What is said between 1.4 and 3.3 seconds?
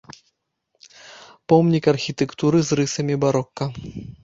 Помнік архітэктуры з рысамі